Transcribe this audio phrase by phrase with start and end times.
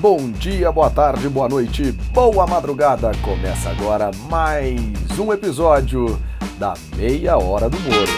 [0.00, 3.12] Bom dia, boa tarde, boa noite, boa madrugada.
[3.22, 4.80] Começa agora mais
[5.18, 6.18] um episódio
[6.58, 8.10] da Meia Hora do Moro.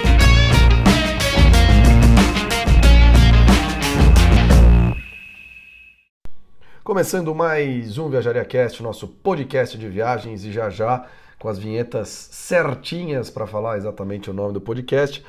[6.85, 11.05] Começando mais um Viajaria Cast, nosso podcast de viagens e já já
[11.37, 15.21] com as vinhetas certinhas para falar exatamente o nome do podcast.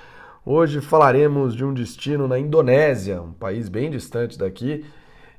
[0.45, 4.85] Hoje falaremos de um destino na Indonésia, um país bem distante daqui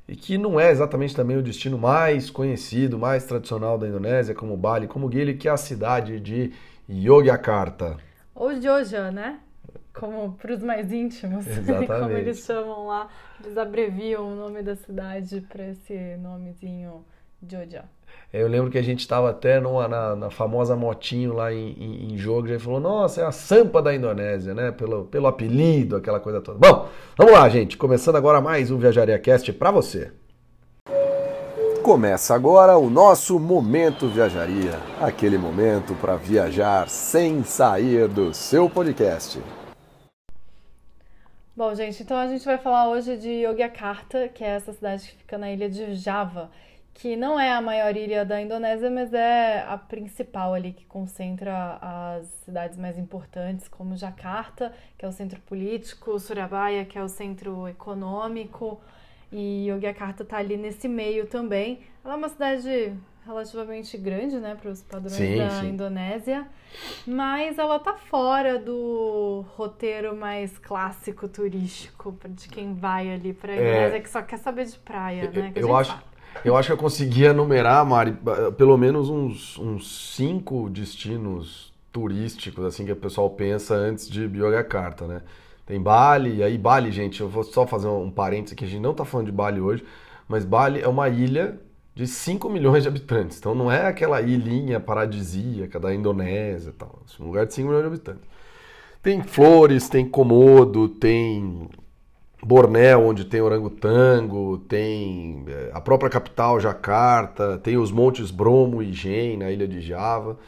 [0.07, 4.57] e que não é exatamente também o destino mais conhecido, mais tradicional da Indonésia, como
[4.57, 6.53] Bali, como Gili, que é a cidade de
[6.89, 7.97] Yogyakarta.
[8.35, 9.41] Ou Joja, né?
[9.95, 11.47] Como para os mais íntimos,
[11.87, 13.09] como eles chamam lá,
[13.43, 17.05] eles abreviam o nome da cidade para esse nomezinho
[17.43, 17.85] Joja.
[18.33, 21.73] É, Eu lembro que a gente estava até numa, na, na famosa motinho lá em,
[21.73, 24.73] em, em jogo, e falou, nossa, é a Sampa da Indonésia, né?
[24.73, 26.59] Pelo, pelo apelido, aquela coisa toda.
[26.59, 27.77] Bom, vamos lá, gente.
[27.77, 30.11] Começando agora mais um Viajaria Cast para você.
[31.85, 34.81] Começa agora o nosso Momento Viajaria.
[35.03, 39.39] Aquele momento para viajar sem sair do seu podcast.
[41.55, 45.17] Bom, gente, então a gente vai falar hoje de Yogyakarta, que é essa cidade que
[45.19, 46.51] fica na ilha de Java,
[46.95, 51.77] que não é a maior ilha da Indonésia, mas é a principal ali que concentra
[51.83, 57.09] as cidades mais importantes, como Jakarta, que é o centro político, Surabaya, que é o
[57.09, 58.81] centro econômico,
[59.33, 61.81] e Yogyakarta está ali nesse meio também.
[62.05, 62.95] Ela é uma cidade
[63.27, 65.71] relativamente grande, né, para os padrões Sim, da sim.
[65.71, 66.47] Indonésia,
[67.07, 74.01] mas ela tá fora do roteiro mais clássico turístico de quem vai ali para Indonésia
[74.01, 75.53] que só quer saber de praia, né?
[75.57, 76.14] a Eu acho, sabe.
[76.45, 78.17] Eu acho que eu conseguia enumerar, Mari,
[78.57, 85.07] pelo menos uns, uns cinco destinos turísticos assim que o pessoal pensa antes de Yogyakarta,
[85.07, 85.23] né?
[85.67, 88.83] Tem Bali, e aí Bali, gente, eu vou só fazer um parênteses aqui, a gente
[88.83, 89.85] não tá falando de Bali hoje,
[90.29, 91.59] mas Bali é uma ilha
[91.95, 93.39] de 5 milhões de habitantes.
[93.39, 97.03] Então não é aquela ilhinha paradisíaca da Indonésia e tal.
[97.19, 98.29] É um lugar de 5 milhões de habitantes.
[99.03, 101.69] Tem flores, tem Komodo, tem
[102.45, 108.93] Bornéu, onde tem orangotango, tem eh, a própria capital, Jakarta, tem os montes Bromo e
[108.93, 110.39] Gen, na ilha de Java.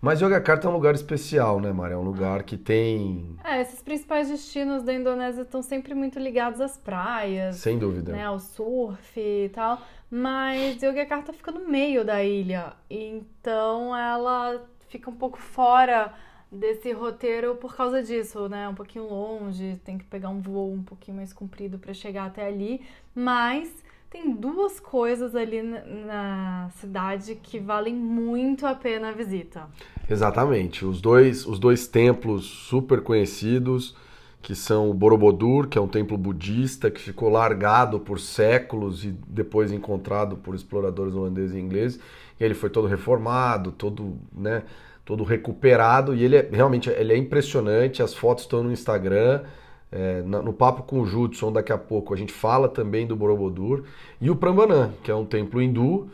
[0.00, 1.94] Mas Yogyakarta é um lugar especial, né, Maria?
[1.94, 6.60] É um lugar que tem, É, esses principais destinos da Indonésia estão sempre muito ligados
[6.60, 8.12] às praias, sem dúvida.
[8.12, 15.10] né, ao surf e tal, mas Yogyakarta fica no meio da ilha, então ela fica
[15.10, 16.12] um pouco fora
[16.50, 18.68] desse roteiro por causa disso, né?
[18.68, 22.46] Um pouquinho longe, tem que pegar um voo um pouquinho mais comprido para chegar até
[22.46, 22.80] ali,
[23.14, 23.70] mas
[24.10, 29.68] tem duas coisas ali na, cidade que valem muito a pena a visita.
[30.08, 30.84] Exatamente.
[30.84, 33.94] Os dois, os dois templos super conhecidos,
[34.40, 39.14] que são o Borobudur, que é um templo budista que ficou largado por séculos e
[39.28, 42.00] depois encontrado por exploradores holandeses e ingleses.
[42.40, 44.62] E ele foi todo reformado, todo, né,
[45.08, 48.02] todo recuperado e ele é, realmente ele é impressionante.
[48.02, 49.42] As fotos estão no Instagram.
[49.90, 53.84] É, no papo com o Judson, daqui a pouco, a gente fala também do Borobudur
[54.20, 56.10] e o Prambanan, que é um templo hindu,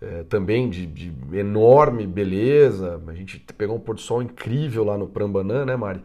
[0.00, 3.00] é, também de, de enorme beleza.
[3.06, 6.00] A gente pegou um pôr do sol incrível lá no Prambanan, né, Mari?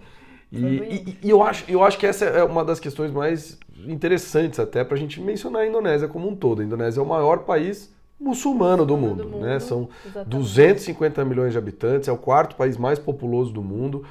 [0.51, 4.59] E, e- e eu, acho, eu acho que essa é uma das questões mais interessantes
[4.59, 6.61] até para a gente mencionar a Indonésia como um todo.
[6.61, 9.53] A Indonésia é o maior país muçulmano do mundo, do né?
[9.53, 10.29] mundo, São exatamente.
[10.29, 14.05] 250 milhões de habitantes, é o quarto país mais populoso do mundo.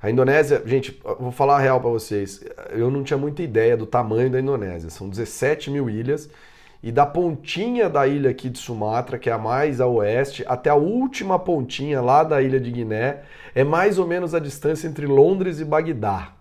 [0.00, 3.86] A Indonésia, gente, vou falar a real para vocês, eu não tinha muita ideia do
[3.86, 4.90] tamanho da Indonésia.
[4.90, 6.28] São 17 mil ilhas
[6.82, 10.68] e da pontinha da ilha aqui de Sumatra, que é a mais a oeste, até
[10.70, 13.20] a última pontinha lá da ilha de Guiné,
[13.54, 16.32] é mais ou menos a distância entre Londres e Bagdá.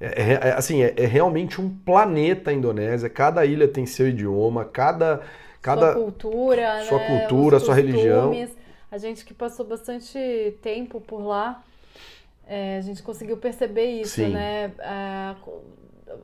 [0.00, 3.08] É, é- é- assim, é, é realmente um planeta a Indonésia.
[3.08, 5.22] Cada ilha tem seu idioma, cada,
[5.66, 8.32] cada sua cultura, sua né, cultura, sua religião.
[8.88, 11.64] A gente que passou bastante tempo por lá,
[12.46, 14.28] é, a gente conseguiu perceber isso, Sim.
[14.28, 14.72] né?
[14.78, 15.34] Ah,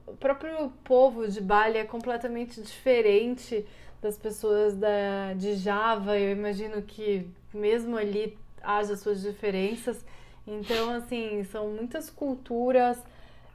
[0.06, 3.66] o próprio povo de Bali é completamente diferente
[4.00, 6.16] das pessoas da, de Java.
[6.16, 10.04] Eu imagino que mesmo ali haja suas diferenças.
[10.46, 12.96] Então, assim, são muitas culturas,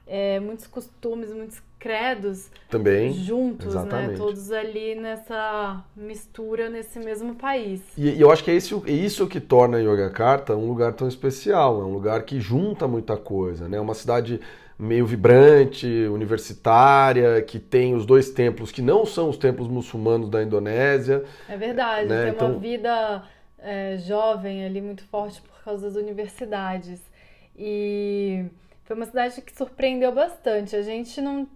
[0.06, 3.12] é, muitos costumes, muitos credos também.
[3.12, 3.80] juntos, né?
[3.80, 4.18] exatamente.
[4.18, 7.80] Todos ali nessa mistura nesse mesmo país.
[7.96, 11.06] E, e eu acho que é isso, é isso que torna Yogyakarta um lugar tão
[11.08, 11.80] especial.
[11.80, 13.76] É um lugar que junta muita coisa, né?
[13.76, 14.40] É uma cidade
[14.78, 20.42] meio vibrante, universitária, que tem os dois templos que não são os templos muçulmanos da
[20.42, 21.24] Indonésia.
[21.48, 23.22] É verdade, Né, tem então- uma vida
[23.58, 27.00] é, jovem ali muito forte por causa das universidades.
[27.56, 28.44] E
[28.84, 30.76] foi uma cidade que surpreendeu bastante.
[30.76, 31.46] A gente não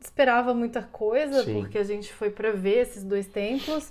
[0.00, 1.60] esperava muita coisa, Sim.
[1.60, 3.90] porque a gente foi para ver esses dois templos,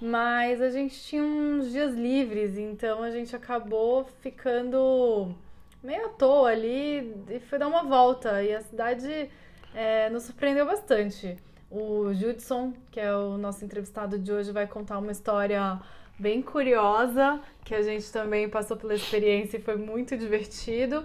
[0.00, 5.34] mas a gente tinha uns dias livres, então a gente acabou ficando
[5.82, 8.42] meio à toa ali e foi dar uma volta.
[8.42, 9.30] E a cidade
[9.74, 11.36] é, nos surpreendeu bastante.
[11.70, 15.78] O Judson, que é o nosso entrevistado de hoje, vai contar uma história
[16.18, 21.04] bem curiosa, que a gente também passou pela experiência e foi muito divertido.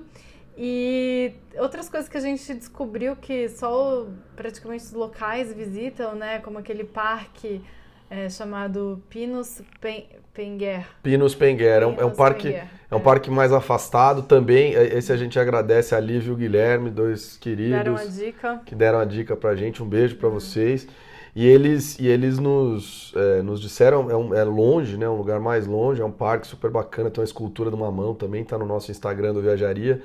[0.57, 4.05] E outras coisas que a gente descobriu que só
[4.35, 6.39] praticamente os locais visitam, né?
[6.39, 7.61] Como aquele parque
[8.09, 10.85] é, chamado Pinus Pen Penguer.
[11.01, 14.75] Pinus Penguer, é um, é um parque, Penguer, é um parque mais afastado também.
[14.75, 17.77] é, Esse a gente agradece a Lívia e o Guilherme, dois queridos.
[17.77, 18.61] Deram a dica.
[18.65, 19.81] que deram a dica pra gente.
[19.81, 20.88] Um beijo pra vocês.
[21.35, 25.09] E eles, e eles nos, é, nos disseram, é, um- é longe, né?
[25.09, 28.13] Um lugar mais longe, é um parque super bacana, tem uma escultura de uma mão
[28.13, 30.00] também, tá no nosso Instagram do Viajaria.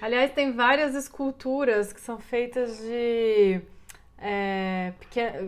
[0.00, 3.60] Aliás, tem várias esculturas que são feitas de
[4.18, 4.92] é,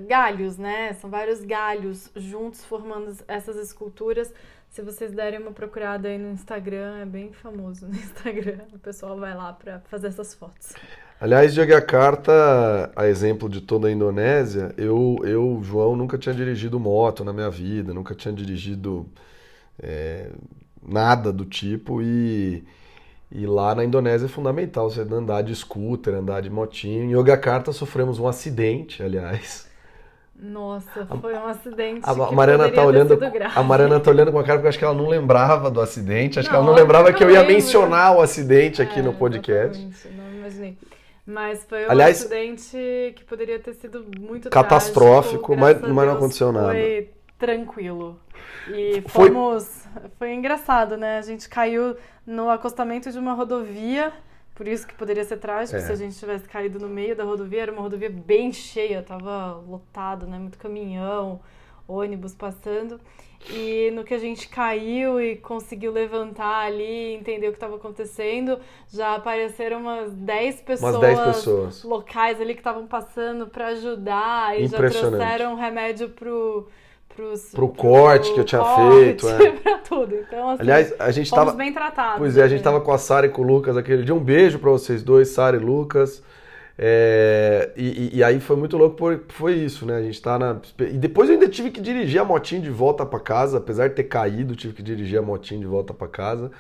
[0.07, 0.93] galhos, né?
[0.95, 4.33] São vários galhos juntos formando essas esculturas.
[4.71, 8.61] Se vocês derem uma procurada aí no Instagram, é bem famoso no Instagram.
[8.73, 10.75] O pessoal vai lá para fazer essas fotos.
[11.21, 17.25] Aliás, Yogyakarta, a exemplo de toda a Indonésia, eu, eu, João, nunca tinha dirigido moto
[17.25, 19.05] na minha vida, nunca tinha dirigido
[19.83, 20.31] é,
[20.81, 22.63] nada do tipo e,
[23.31, 27.05] e lá na Indonésia é fundamental você andar de scooter, andar de motinho.
[27.05, 29.69] Em Yogyakarta sofremos um acidente, aliás.
[30.41, 33.19] Nossa, foi um acidente A que Mariana poderia tá olhando,
[33.57, 36.39] a Mariana tá olhando com a cara porque acho que ela não lembrava do acidente,
[36.39, 37.55] acho que Não, ela não lembrava que eu ia lembro.
[37.55, 39.85] mencionar o acidente aqui É, no podcast.
[40.17, 40.79] não imaginei.
[41.27, 46.07] Mas foi um Aliás- acidente que poderia ter sido muito Catastrófico, trágico, mas- a mas
[46.07, 46.69] não aconteceu nada.
[46.69, 48.17] Foi tranquilo.
[48.73, 49.65] E fomos.
[49.65, 49.88] Foi
[50.33, 51.19] engraçado, né?
[51.19, 51.97] A gente caiu
[52.27, 54.13] no acostamento de uma rodovia,
[54.55, 55.81] por isso que poderia ser trágico É.
[55.81, 57.63] se a gente tivesse caído no meio da rodovia.
[57.63, 60.39] Era uma rodovia bem cheia, tava lotado, né?
[60.39, 61.41] Muito caminhão,
[61.87, 63.01] ônibus passando.
[63.51, 68.59] E no que a gente caiu e conseguiu levantar ali, entender o que estava acontecendo,
[68.93, 71.85] já apareceram umas 10 pessoas, Umas 10 pessoas.
[71.85, 76.67] locais ali que estavam passando para ajudar e já trouxeram remédio pro
[77.19, 79.51] pros, Pro corte que eu tinha feito, é.
[79.51, 80.15] pra tudo.
[80.15, 81.57] Então, assim, Aliás, a gente fomos tava.
[81.57, 82.19] bem tratados.
[82.19, 82.65] Pois é, a gente né?
[82.65, 84.15] tava com a Sara e com o Lucas aquele dia.
[84.15, 86.23] Um beijo pra vocês dois, Sara e Lucas.
[86.81, 89.97] É, e, e- aí foi muito louco, por- foi isso, né?
[89.97, 90.57] A gente tá na.
[90.79, 93.97] E depois eu ainda tive que dirigir a motinha de volta pra casa, apesar de
[93.97, 96.53] ter caído, tive que dirigir a motinha de volta pra casa.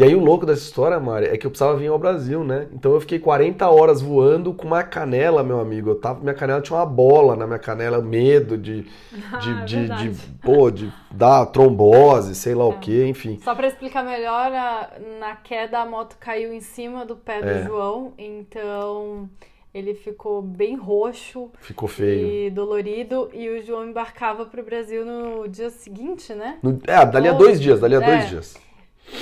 [0.00, 2.68] E aí o louco dessa história, Mari, é que eu precisava vir ao Brasil, né?
[2.72, 5.90] Então eu fiquei 40 horas voando com uma canela, meu amigo.
[5.90, 8.80] Eu tava, minha canela tinha uma bola na minha canela, medo de,
[9.12, 10.16] de, Ah, de, de, verdade.
[10.40, 13.38] pô, de dar trombose, sei lá o quê, enfim.
[13.44, 14.88] Só pra explicar melhor, a-
[15.18, 17.64] na queda a moto caiu em cima do pé do É.
[17.64, 19.28] João, então
[19.74, 22.26] ele ficou bem roxo Ficou feio.
[22.46, 26.56] e dolorido e o João embarcava pro Brasil no dia seguinte, né?
[26.62, 28.26] No- é, dali a dois dias, dali a dois É.
[28.28, 28.56] dias.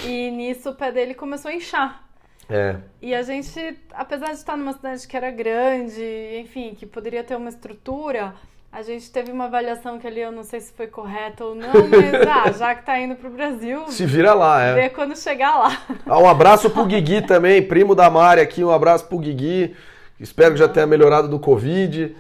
[0.05, 0.18] E
[0.49, 2.05] nisso o pé dele começou a inchar.
[2.51, 6.03] É, E a gente, apesar de estar numa cidade que era grande,
[6.41, 8.35] enfim, que poderia ter uma estrutura,
[8.73, 11.73] a gente teve uma avaliação que ali eu não sei se foi correta ou não,
[11.89, 14.75] mas ah, já que tá indo pro Brasil, se vira lá, é.
[14.75, 15.83] vê quando chegar lá.
[16.07, 19.77] Ah, um abraço pro Guigui também, primo da Mari aqui, um abraço pro Guigui.
[20.19, 22.17] Espero que já tenha melhorado do Covid.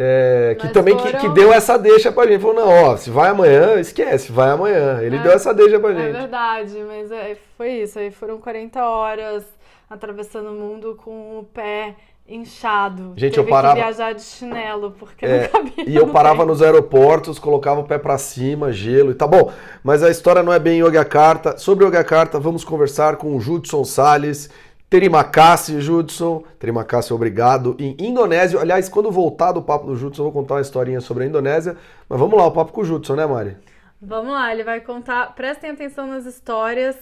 [0.00, 2.40] É, que Mas também que, foram- que deu essa deixa pra gente.
[2.40, 5.00] Falou, não, ó, se vai amanhã, esquece, vai amanhã.
[5.02, 6.12] Ele É, deu essa deixa pra É gente.
[6.12, 7.98] verdade, mas é, foi isso.
[7.98, 9.42] Aí foram 40 horas
[9.90, 11.96] atravessando o mundo com o pé
[12.28, 13.14] inchado.
[13.16, 15.84] Gente, Teve eu parava- que viajar de chinelo, porque É, não cabia.
[15.88, 16.46] E eu no parava trem.
[16.48, 19.50] nos aeroportos, colocava o pé pra cima, gelo e tá bom.
[19.82, 21.56] Mas a história não é bem Yogyakarta.
[21.58, 24.50] Sobre Yogyakarta, vamos conversar com o Judson Salles.
[24.90, 26.44] Terima kasih, Judson.
[26.58, 27.76] Terima kasih, obrigado.
[27.78, 31.24] Em Indonésio, aliás, quando voltar do papo do Judson, eu vou contar uma historinha sobre
[31.24, 31.76] a Indonésia.
[32.08, 33.56] Mas vamos lá, o papo com o Judson, né, Mari?
[34.00, 35.34] Vamos lá, ele vai contar.
[35.34, 36.96] Prestem atenção nas histórias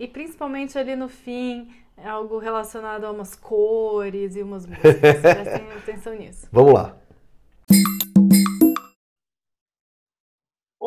[0.00, 4.96] e principalmente ali no fim, é algo relacionado a umas cores e umas músicas.
[5.20, 6.48] Prestem atenção nisso.
[6.50, 6.96] Vamos lá.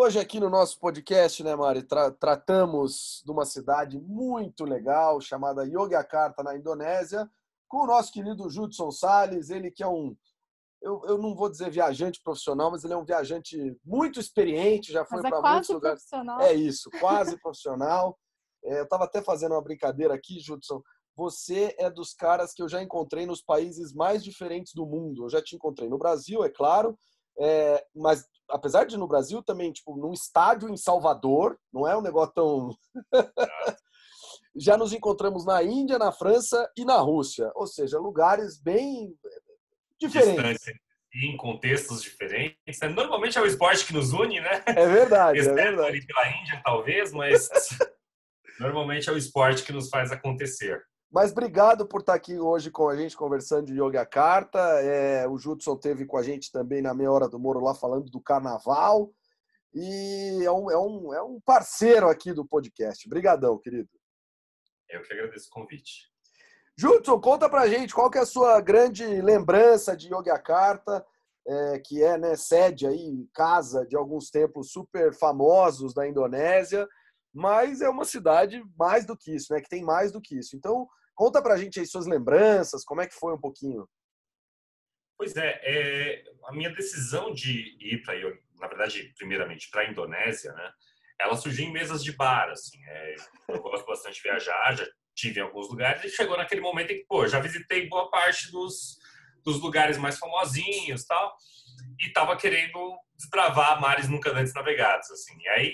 [0.03, 5.63] Hoje aqui no nosso podcast, né, Mari, tra- tratamos de uma cidade muito legal chamada
[5.63, 7.29] Yogyakarta, na Indonésia,
[7.67, 10.17] com o nosso querido Judson Salles, ele que é um,
[10.81, 15.05] eu, eu não vou dizer viajante profissional, mas ele é um viajante muito experiente, já
[15.05, 16.03] foi é para muitos quase lugares.
[16.03, 16.41] profissional.
[16.41, 18.17] É isso, quase profissional.
[18.63, 20.83] É, eu estava até fazendo uma brincadeira aqui, Judson.
[21.15, 25.25] Você é dos caras que eu já encontrei nos países mais diferentes do mundo.
[25.25, 26.95] Eu já te encontrei no Brasil, é claro,
[27.39, 32.01] é, mas apesar de no Brasil também, tipo, num estádio em Salvador, não é um
[32.01, 32.77] negócio tão.
[34.55, 39.15] já nos encontramos na Índia, na França e na Rússia, ou seja, lugares bem
[39.99, 40.59] diferentes.
[40.61, 40.81] Distante.
[41.15, 42.79] em contextos diferentes.
[42.81, 42.89] Né?
[42.89, 44.63] Normalmente é o esporte que nos une, né?
[44.67, 45.89] É verdade, é verdade.
[45.89, 47.49] ali pela Índia, talvez, mas
[48.59, 50.81] normalmente é o esporte que nos faz acontecer.
[51.11, 54.59] Mas obrigado por estar aqui hoje com a gente conversando de Yogyakarta.
[54.81, 58.09] É, o Judson teve com a gente também na meia hora do Moro lá falando
[58.09, 59.11] do carnaval.
[59.73, 63.05] E é um, é um, é um parceiro aqui do podcast.
[63.05, 63.89] Obrigadão, querido.
[64.89, 66.09] Eu que agradeço o convite.
[66.77, 71.05] Judson, conta pra gente qual que é a sua grande lembrança de Yogyakarta,
[71.45, 76.87] é, que é né, sede aí, casa de alguns templos super famosos da Indonésia,
[77.33, 79.59] mas é uma cidade mais do que isso, né?
[79.59, 80.55] Que tem mais do que isso.
[80.55, 80.87] Então,
[81.21, 83.87] conta pra gente aí suas lembranças, como é que foi um pouquinho?
[85.15, 88.15] Pois é, é a minha decisão de ir para,
[88.59, 90.71] na verdade, primeiramente para a Indonésia, né?
[91.19, 92.83] Ela surgiu em mesas de bar, assim.
[92.87, 93.15] É,
[93.49, 96.95] eu gosto bastante de viajar, já tive em alguns lugares e chegou naquele momento em
[96.95, 98.97] que, pô, já visitei boa parte dos,
[99.45, 101.35] dos lugares mais famosinhos, tal,
[101.99, 105.37] e tava querendo desbravar mares nunca antes navegados, assim.
[105.39, 105.73] E aí,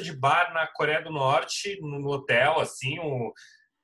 [0.00, 3.30] de bar na Coreia do Norte, no hotel, assim, o,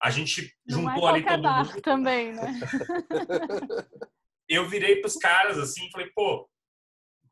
[0.03, 1.83] a gente Não juntou é ali todo bar mundo.
[1.83, 2.61] também, né?
[4.49, 6.49] eu virei para os caras assim e falei, pô,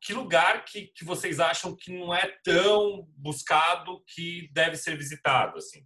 [0.01, 5.57] que lugar que, que vocês acham que não é tão buscado que deve ser visitado,
[5.57, 5.85] assim?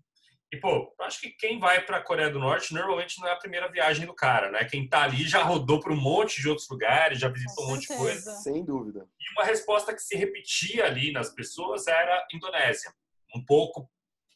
[0.54, 3.38] E, pô, acho que quem vai para a Coreia do Norte normalmente não é a
[3.38, 4.64] primeira viagem do cara, né?
[4.66, 7.88] Quem tá ali já rodou para um monte de outros lugares, já visitou um monte
[7.88, 8.32] de coisa.
[8.36, 9.10] Sem dúvida.
[9.20, 12.94] E uma resposta que se repetia ali nas pessoas era Indonésia.
[13.36, 13.90] Um pouco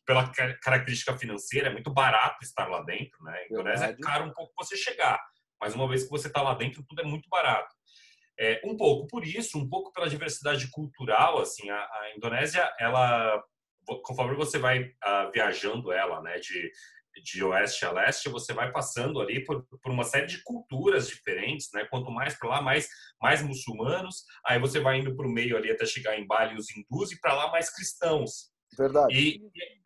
[0.07, 3.45] pela característica financeira, é muito barato estar lá dentro, né?
[3.51, 5.21] Indonésia é caro um pouco você chegar,
[5.59, 7.75] mas uma vez que você está lá dentro, tudo é muito barato.
[8.39, 13.43] É, um pouco por isso, um pouco pela diversidade cultural, assim, a, a Indonésia, ela
[14.03, 16.71] conforme você vai uh, viajando ela, né, de,
[17.23, 21.69] de oeste a leste, você vai passando ali por, por uma série de culturas diferentes,
[21.73, 21.85] né?
[21.85, 22.89] Quanto mais para lá, mais,
[23.21, 24.23] mais muçulmanos.
[24.45, 27.19] Aí você vai indo para o meio ali até chegar em Bali os hindus e
[27.19, 28.51] para lá mais cristãos.
[28.75, 29.13] Verdade.
[29.13, 29.41] E,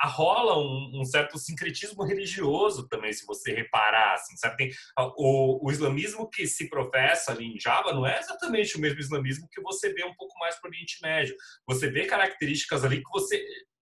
[0.07, 4.57] rola um, um, certo sincretismo religioso também, se você reparar, assim, sabe?
[4.57, 4.71] Tem,
[5.17, 9.47] o, o, islamismo que se professa ali em Java não é exatamente o mesmo islamismo
[9.51, 11.35] que você vê um pouco mais para o Oriente Médio.
[11.67, 13.43] Você vê características ali que você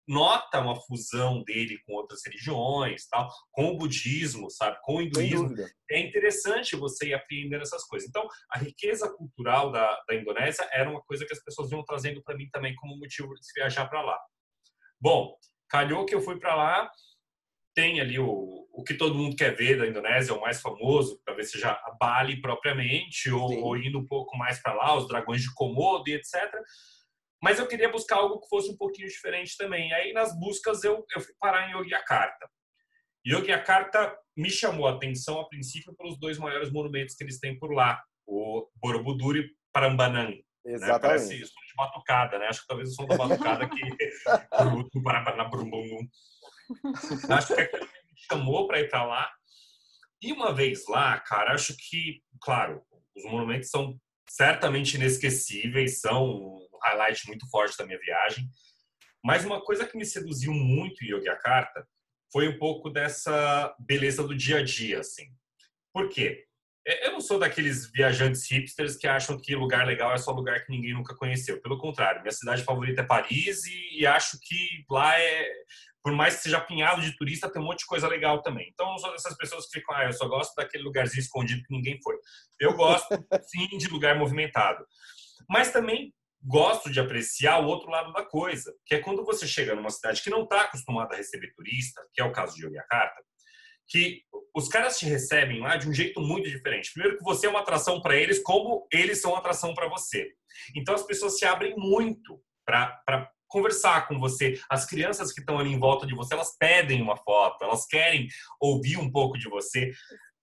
[0.07, 5.53] nota uma fusão dele com outras religiões, tal, com o budismo, sabe, com o hinduísmo.
[5.89, 8.07] É interessante você ir aprendendo essas coisas.
[8.07, 12.21] Então, a riqueza cultural da, da Indonésia era uma coisa que as pessoas iam trazendo
[12.23, 14.19] para mim também como motivo de se viajar para lá.
[15.05, 15.38] Bom,
[15.69, 16.91] calhou que eu fui para lá,
[17.75, 21.51] tem ali o, o que todo mundo quer ver da Indonésia, o mais famoso, talvez
[21.51, 25.53] seja a Bali propriamente, ou, ou indo um pouco mais para lá, os dragões de
[25.53, 26.51] Komodo e etc.
[27.39, 29.93] Mas eu queria buscar algo que fosse um pouquinho diferente também.
[29.93, 32.50] Aí nas buscas eu, eu fui parar em Yogyakarta.
[33.27, 37.71] Yogyakarta me chamou a atenção a princípio pelos dois maiores monumentos que eles têm por
[37.71, 40.43] lá, o Borobudur e Parambanang.
[40.65, 40.74] Né?
[40.74, 40.89] Exatamente.
[40.89, 41.00] Né?
[41.00, 42.48] Parece de batucada, né?
[42.48, 43.82] Acho que talvez o som da batucada que
[47.29, 49.32] Acho que aquilo me chamou para ir para lá.
[50.22, 52.82] E uma vez lá, cara, acho que, claro,
[53.15, 58.50] os monumentos são certamente inesquecíveis, são highlight muito forte da minha viagem.
[59.24, 61.88] Mas uma coisa que me seduziu muito em Yogyakarta
[62.32, 65.25] foi um pouco dessa beleza do dia a dia, assim.
[65.94, 66.44] Por quê?
[66.87, 70.63] É, eu não sou daqueles viajantes hipsters que acham que lugar legal é só lugar
[70.63, 71.59] que ninguém nunca conheceu.
[71.61, 75.47] Pelo contrário, minha cidade favorita é Paris e, e acho que lá é,
[76.05, 78.69] por mais que seja apinhado de turista, tem um monte de coisa legal também.
[78.71, 81.73] Então, não sou dessas pessoas que ficam, ah, eu só gosto daquele lugarzinho escondido que
[81.73, 82.15] ninguém foi.
[82.59, 83.07] Eu gosto,
[83.49, 84.85] sim, de lugar movimentado.
[85.49, 86.13] Mas também
[86.43, 90.21] gosto de apreciar o outro lado da coisa, que é quando você chega numa cidade
[90.21, 93.23] que não está acostumada a receber turista, que é o caso de Yogyakarta,
[93.87, 94.21] que
[94.55, 96.91] os caras te recebem lá de um jeito muito diferente.
[96.93, 100.31] Primeiro que você é uma atração para eles, como eles são uma atração para você.
[100.75, 104.59] Então as pessoas se abrem muito para conversar com você.
[104.69, 108.27] As crianças que estão ali em volta de você, elas pedem uma foto, elas querem
[108.59, 109.91] ouvir um pouco de você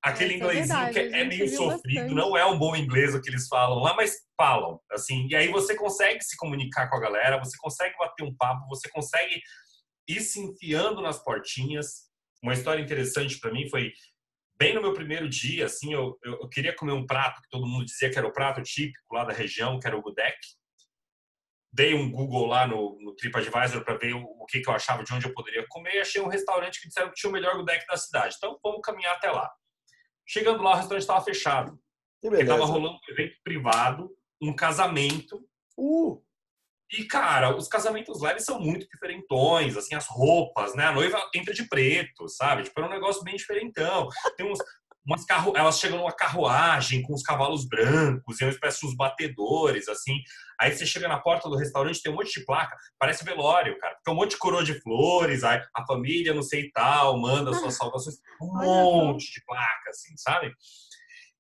[0.03, 2.15] aquele inglesinho é que é meio sofrido, bastante.
[2.15, 5.49] não é um bom inglês o que eles falam lá, mas falam, assim, e aí
[5.49, 9.41] você consegue se comunicar com a galera, você consegue bater um papo, você consegue
[10.09, 12.11] ir se enfiando nas portinhas.
[12.43, 13.93] Uma história interessante para mim foi
[14.59, 17.85] bem no meu primeiro dia, assim, eu, eu, queria comer um prato que todo mundo
[17.85, 20.39] dizia que era o prato típico lá da região, que era o gudek.
[21.73, 25.03] Dei um Google lá no, no TripAdvisor para ver o, o, que, que eu achava
[25.03, 27.57] de onde eu poderia comer e achei um restaurante que disseram que tinha o melhor
[27.57, 28.35] gudek da cidade.
[28.37, 29.51] Então, vamos caminhar até lá.
[30.27, 31.79] Chegando lá, o restaurante estava fechado.
[32.23, 35.45] Estava rolando um evento privado, um casamento.
[35.77, 36.23] Uh.
[36.93, 40.85] E, cara, os casamentos lá eles são muito diferentões, assim, as roupas, né?
[40.87, 42.65] A noiva entra de preto, sabe?
[42.65, 44.09] Tipo, era um negócio bem diferentão.
[44.37, 44.59] Tem uns,
[45.07, 48.95] umas carro, elas chegam numa carruagem com os cavalos brancos e uma espécie de uns
[48.95, 50.19] batedores, assim.
[50.61, 53.97] Aí você chega na porta do restaurante, tem um monte de placa, parece velório, cara.
[54.05, 57.75] Tem um monte de coroa de flores, aí a família, não sei tal, manda suas
[57.75, 60.53] saudações, um monte de placa, assim, sabe?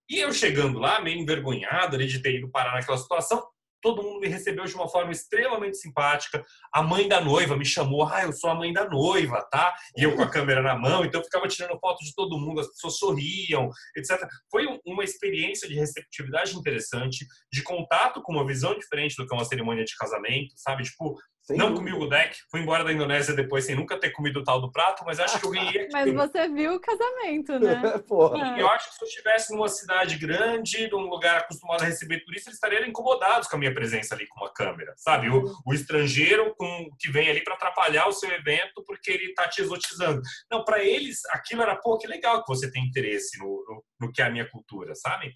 [0.08, 3.46] E eu chegando lá, meio envergonhado de ter ido parar naquela situação,
[3.82, 6.42] todo mundo me recebeu de uma forma extremamente simpática.
[6.72, 9.74] A mãe da noiva me chamou, ah, eu sou a mãe da noiva, tá?
[9.96, 12.60] E eu com a câmera na mão, então eu ficava tirando foto de todo mundo,
[12.60, 14.26] as pessoas sorriam, etc.
[14.50, 19.36] Foi uma experiência de receptividade interessante, de contato com uma visão diferente do que é
[19.36, 20.84] uma cerimônia de casamento, sabe?
[20.84, 21.92] Tipo, sem não dúvida.
[21.92, 24.70] comi o deck, fui embora da Indonésia depois sem nunca ter comido o tal do
[24.70, 25.88] prato, mas acho que eu ganhei.
[25.92, 27.98] mas você viu o casamento, né?
[28.06, 28.56] Porra.
[28.58, 32.46] Eu acho que se eu estivesse numa cidade grande, num lugar acostumado a receber turistas,
[32.46, 35.28] eles estariam incomodados com a minha presença ali com uma câmera, sabe?
[35.28, 39.48] O, o estrangeiro com, que vem ali para atrapalhar o seu evento porque ele está
[39.48, 40.22] te exotizando.
[40.50, 44.12] Não, para eles aquilo era, pô, que legal que você tem interesse no, no, no
[44.12, 45.32] que é a minha cultura, sabe?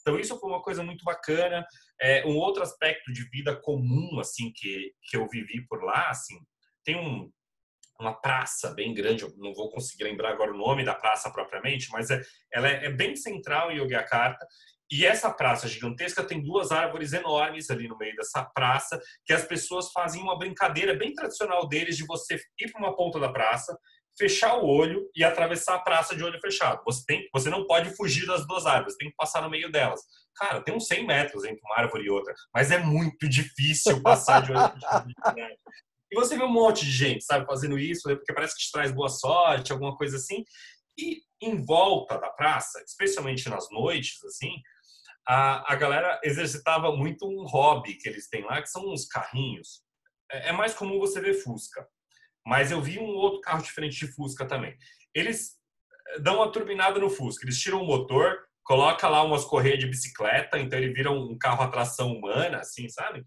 [0.00, 1.64] Então isso foi uma coisa muito bacana.
[2.00, 6.38] É, um outro aspecto de vida comum assim que, que eu vivi por lá, assim,
[6.84, 7.30] tem um,
[8.00, 11.88] uma praça bem grande, eu não vou conseguir lembrar agora o nome da praça propriamente,
[11.90, 12.20] mas é,
[12.52, 14.46] ela é, é bem central em Yogyakarta.
[14.90, 19.44] E essa praça gigantesca tem duas árvores enormes ali no meio dessa praça, que as
[19.44, 23.76] pessoas fazem uma brincadeira bem tradicional deles de você ir para uma ponta da praça,
[24.18, 26.82] fechar o olho e atravessar a praça de olho fechado.
[26.84, 30.00] Você, tem, você não pode fugir das duas árvores, tem que passar no meio delas.
[30.36, 34.42] Cara, tem uns 100 metros entre uma árvore e outra, mas é muito difícil passar
[34.42, 35.08] de olho fechado.
[36.12, 38.70] E você vê um monte de gente, sabe, fazendo isso, né, porque parece que te
[38.70, 40.44] traz boa sorte, alguma coisa assim.
[40.96, 44.52] E em volta da praça, especialmente nas noites, assim,
[45.26, 49.82] a, a galera exercitava muito um hobby que eles têm lá, que são uns carrinhos.
[50.30, 51.84] É, é mais comum você ver Fusca.
[52.46, 54.76] Mas eu vi um outro carro diferente de Fusca também.
[55.14, 55.56] Eles
[56.08, 59.86] eh, dão uma turbinada no Fusca, eles tiram o motor, coloca lá umas correias de
[59.86, 63.24] bicicleta, então ele vira um carro a tração humana, assim, sabe?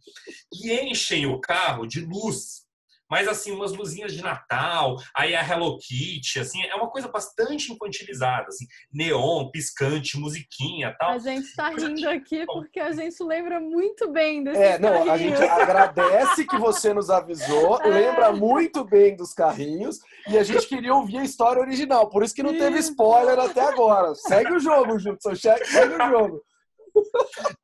[0.53, 2.66] E enchem o carro de luz
[3.09, 7.71] mas assim, umas luzinhas de Natal, aí a Hello Kitty, assim, é uma coisa bastante
[7.71, 11.11] infantilizada, assim, neon, piscante, musiquinha tal.
[11.11, 15.09] A gente tá rindo aqui porque a gente lembra muito bem desse É, não, carrinhos.
[15.11, 17.87] a gente agradece que você nos avisou, é.
[17.87, 22.33] lembra muito bem dos carrinhos e a gente queria ouvir a história original, por isso
[22.35, 22.59] que não isso.
[22.63, 24.13] teve spoiler até agora.
[24.15, 26.41] Segue o jogo, Judson, segue o jogo.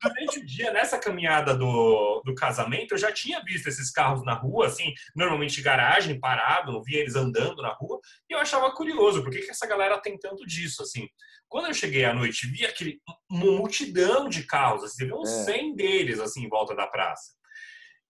[0.01, 4.33] Durante o dia, nessa caminhada do, do casamento, eu já tinha visto esses carros na
[4.33, 9.23] rua, assim, normalmente garagem, parado, não via eles andando na rua, e eu achava curioso,
[9.23, 11.07] por que, que essa galera tem tanto disso, assim.
[11.47, 15.53] Quando eu cheguei à noite, vi aquele, uma multidão de carros, assim, uns é.
[15.53, 17.33] 100 deles, assim, em volta da praça.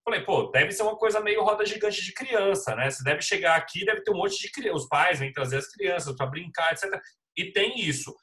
[0.05, 2.89] Falei, pô, deve ser uma coisa meio roda gigante de criança, né?
[2.89, 4.77] Você deve chegar aqui, deve ter um monte de criança.
[4.77, 6.99] Os pais vêm trazer as crianças para brincar, etc.
[7.37, 8.13] E tem isso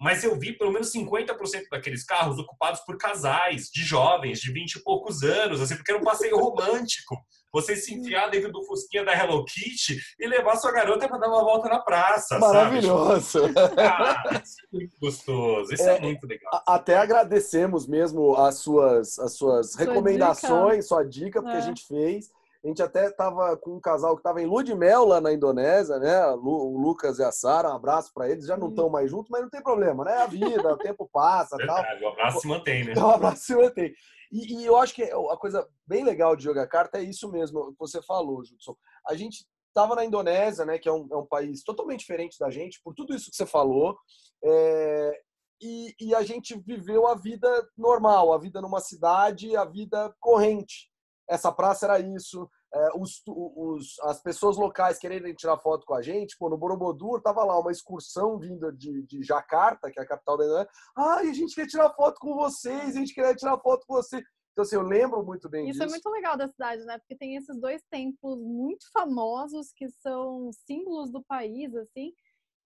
[0.00, 4.74] mas eu vi pelo menos 50% daqueles carros ocupados por casais de jovens de 20
[4.74, 7.16] e poucos anos, assim, porque era um passeio romântico.
[7.52, 11.28] Você se enfiar dentro do fusquinha da Hello Kitty e levar sua garota para dar
[11.28, 12.38] uma volta na praça.
[12.38, 13.40] Maravilhoso!
[13.78, 16.62] Ah, isso é muito gostoso, isso é, é, muito legal.
[16.66, 20.88] Até agradecemos mesmo as suas, as suas sua recomendações, dica.
[20.88, 21.60] sua dica, porque é.
[21.60, 22.30] a gente fez.
[22.66, 25.32] A gente até estava com um casal que estava em lua de mel lá na
[25.32, 26.26] Indonésia, né?
[26.34, 28.44] O Lucas e a Sara, um abraço para eles.
[28.44, 30.14] Já não estão mais juntos, mas não tem problema, né?
[30.14, 32.10] A vida, o tempo passa Verdade, tal.
[32.10, 32.94] O abraço se mantém, né?
[32.98, 33.94] O abraço se mantém.
[34.32, 37.70] E, e, eu acho que a coisa bem legal de jogar carta é isso mesmo
[37.70, 38.76] que você falou, Judson.
[39.06, 40.76] A gente estava na Indonésia, né?
[40.76, 43.46] Que é um, é um, país totalmente diferente da gente, por tudo isso que você
[43.46, 43.96] falou.
[44.42, 45.20] É,
[45.62, 47.48] e, e a gente viveu a vida
[47.78, 50.90] normal, a vida numa cidade, a vida corrente
[51.28, 56.02] essa praça era isso, é, os, os, as pessoas locais querendo tirar foto com a
[56.02, 60.06] gente, pô, no Borobudur tava lá uma excursão vinda de, de Jacarta, que é a
[60.06, 60.70] capital da Indonésia.
[60.96, 64.22] Ah, a gente quer tirar foto com vocês, a gente quer tirar foto com você.
[64.52, 65.96] Então, assim, eu lembro muito bem Isso é disso.
[65.96, 66.98] é muito legal da cidade, né?
[66.98, 72.12] Porque tem esses dois templos muito famosos que são símbolos do país, assim,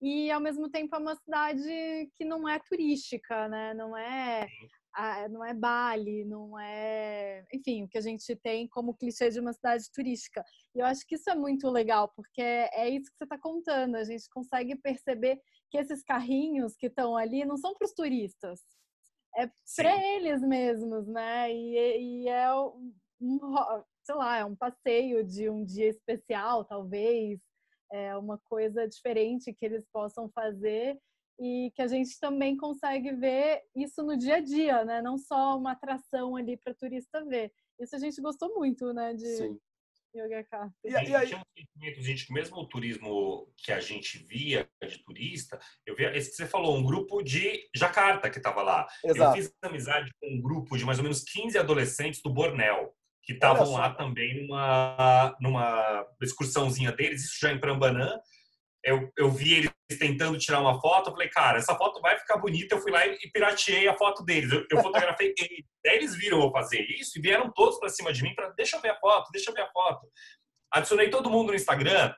[0.01, 3.75] e ao mesmo tempo é uma cidade que não é turística, né?
[3.75, 4.47] Não é
[5.31, 9.53] não é Bali, não é, enfim, o que a gente tem como clichê de uma
[9.53, 10.45] cidade turística.
[10.75, 13.97] E eu acho que isso é muito legal, porque é isso que você está contando.
[13.97, 18.61] A gente consegue perceber que esses carrinhos que estão ali não são para os turistas,
[19.37, 21.53] é para eles mesmos, né?
[21.53, 22.93] E, e é um,
[24.05, 27.39] sei lá, é um passeio de um dia especial, talvez,
[27.93, 30.99] é uma coisa diferente que eles possam fazer
[31.41, 35.01] e que a gente também consegue ver isso no dia a dia, né?
[35.01, 37.51] Não só uma atração ali para turista ver.
[37.81, 39.15] Isso a gente gostou muito, né?
[39.15, 39.37] De...
[39.37, 39.59] Sim.
[40.15, 40.75] Yogyakarta.
[40.85, 41.27] E, e aí...
[41.29, 45.97] Tinha um sentimento, gente, que mesmo o turismo que a gente via de turista, eu
[45.97, 48.87] via, esse que você falou, um grupo de Jacarta que estava lá.
[49.05, 49.39] Exato.
[49.39, 53.33] Eu fiz amizade com um grupo de mais ou menos 15 adolescentes do Bornéu, que
[53.33, 58.19] estavam lá também numa, numa excursãozinha deles, isso já em Prambanã,
[58.85, 62.39] eu, eu vi eles tentando tirar uma foto, eu falei, cara, essa foto vai ficar
[62.39, 62.75] bonita.
[62.75, 64.51] Eu fui lá e, pirateei a foto deles.
[64.53, 65.65] Eu, eu fotografei eles.
[65.85, 68.81] eles viram eu fazer isso e vieram todos para cima de mim para deixa eu
[68.81, 70.07] ver a foto, deixa eu ver a foto.
[70.73, 72.15] Adicionei todo mundo no Instagram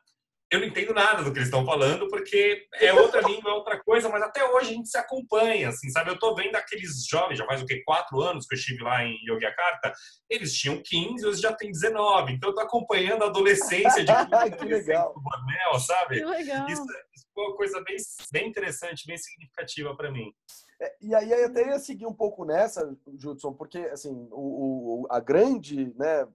[0.52, 3.82] eu não entendo nada do que eles estão falando, porque é outra língua, é outra
[3.82, 6.10] coisa, mas até hoje a gente se acompanha, assim, sabe?
[6.10, 7.82] Eu tô vendo aqueles jovens, já faz o quê?
[7.82, 9.94] Quatro anos que eu estive lá em Yogyakarta,
[10.28, 14.12] eles tinham 15, hoje já tem 19, então eu tô acompanhando a adolescência de
[14.58, 15.14] que legal.
[15.14, 16.18] do sabe?
[16.18, 16.68] Que legal.
[16.68, 16.84] Isso,
[17.14, 17.96] isso foi uma coisa bem,
[18.30, 20.34] bem interessante, bem significativa para mim.
[20.78, 25.06] É, e aí eu até ia seguir um pouco nessa, Judson, porque, assim, o, o
[25.08, 26.28] a grande, né,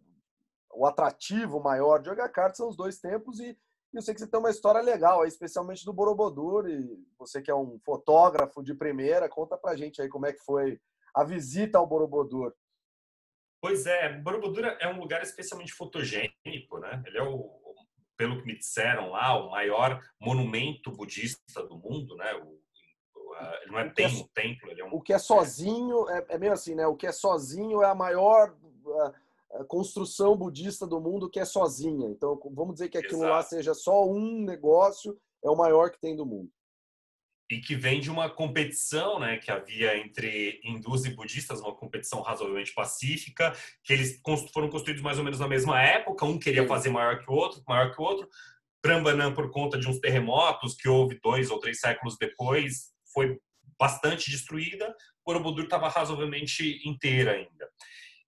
[0.74, 3.56] o atrativo maior de Yogyakarta são os dois tempos e
[3.98, 7.56] eu sei que você tem uma história legal, especialmente do Borobudur, e você que é
[7.56, 10.80] um fotógrafo de primeira, conta pra gente aí como é que foi
[11.16, 12.54] a visita ao Borobudur.
[13.60, 17.04] Pois é, Borobudur é um lugar especialmente fotogênico, né?
[17.08, 17.60] Ele é o,
[18.16, 22.36] pelo que me disseram lá, o maior monumento budista do mundo, né?
[22.36, 22.60] O,
[23.62, 24.94] ele não é, bem um templo, ele é um...
[24.94, 26.86] O que é sozinho, é, é meio assim, né?
[26.88, 28.56] O que é sozinho é a maior
[29.68, 32.08] construção budista do mundo que é sozinha.
[32.10, 33.34] Então, vamos dizer que aquilo Exato.
[33.34, 36.52] lá seja só um negócio, é o maior que tem do mundo.
[37.50, 42.22] E que vem de uma competição né, que havia entre hindus e budistas, uma competição
[42.22, 44.20] razoavelmente pacífica, que eles
[44.54, 46.68] foram construídos mais ou menos na mesma época, um queria Sim.
[46.68, 48.28] fazer maior que o outro, maior que o outro.
[48.82, 53.40] Prambanan, por conta de uns terremotos que houve dois ou três séculos depois, foi
[53.80, 54.94] bastante destruída.
[55.26, 57.70] Borobudur estava razoavelmente inteira ainda.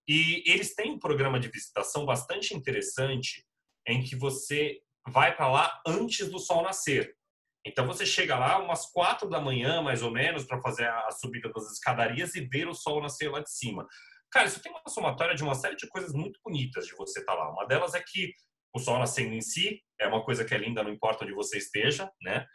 [0.10, 3.46] E eles têm um programa de visitação bastante interessante
[3.88, 7.16] em que você vai para lá antes do sol nascer.
[7.64, 11.52] Então você chega lá umas quatro da manhã, mais ou menos, para fazer a subida
[11.54, 13.88] das escadarias e ver o sol nascer lá de cima.
[14.32, 17.34] Cara, isso tem uma somatória de uma série de coisas muito bonitas de você estar
[17.34, 17.52] tá lá.
[17.52, 18.34] Uma delas é que
[18.74, 21.60] o sol nascendo em si é uma coisa que é linda, não importa onde você
[21.60, 22.48] esteja, né?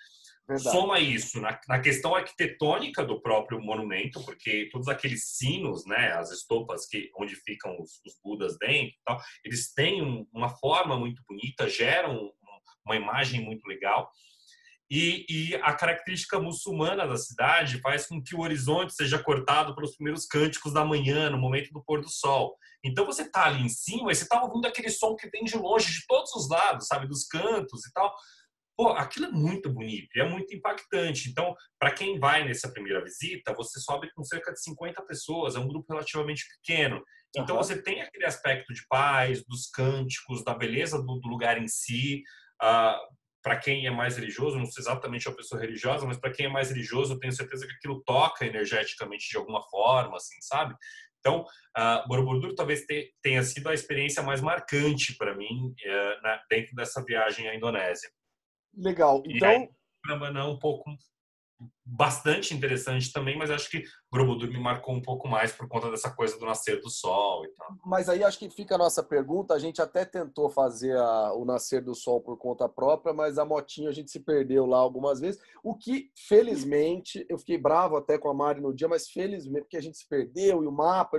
[0.46, 0.76] Verdade.
[0.76, 6.30] Soma isso na, na, questão arquitetônica do próprio monumento, porque todos aqueles sinos, né, as
[6.30, 11.22] estopas que onde ficam os, os budas dentro, tal, eles têm um, uma forma muito
[11.26, 12.33] bonita, geram um,
[12.85, 14.11] uma imagem muito legal.
[14.90, 19.96] E, e, a característica muçulmana da cidade faz com que o horizonte seja cortado pelos
[19.96, 22.54] primeiros cânticos da manhã, no momento do pôr do sol.
[22.85, 25.57] Então você está ali em cima e você está ouvindo aquele som que vem de
[25.57, 28.14] longe, de todos os lados, sabe, dos cantos e tal.
[28.76, 31.30] Pô, aquilo é muito bonito e é muito impactante.
[31.30, 35.58] Então, para quem vai nessa primeira visita, você sobe com cerca de 50 pessoas, é
[35.58, 37.02] um grupo relativamente pequeno.
[37.37, 37.62] Então, uhum.
[37.62, 42.22] você tem aquele aspecto de paz, dos cânticos, da beleza do, do lugar em si.
[42.62, 43.00] Uh, ah,
[43.42, 46.48] para quem é mais religioso, não sei exatamente a pessoa religiosa, mas para quem é
[46.48, 50.74] mais religioso, eu tenho certeza que aquilo toca energeticamente de alguma forma, assim, sabe?
[51.20, 51.42] Então,
[51.76, 52.84] uh, Borobudur talvez
[53.22, 58.10] tenha sido a experiência mais marcante para mim uh, na, dentro dessa viagem à Indonésia.
[58.76, 59.22] Legal.
[59.26, 59.50] Então.
[59.50, 59.68] E aí,
[60.46, 60.84] um pouco
[61.84, 66.10] bastante interessante também, mas acho que Borobudur me marcou um pouco mais por conta dessa
[66.10, 67.68] coisa do nascer do sol e tal.
[67.84, 69.54] Mas aí acho que fica a nossa pergunta.
[69.54, 73.44] A gente até tentou fazer a, o nascer do sol por conta própria, mas a
[73.44, 75.40] motinha a gente se perdeu lá algumas vezes.
[75.62, 79.76] O que, felizmente, eu fiquei bravo até com a Mari no dia, mas felizmente, porque
[79.76, 81.18] a gente se perdeu e o mapa,